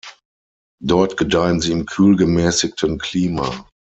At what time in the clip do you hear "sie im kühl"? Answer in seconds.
1.61-2.15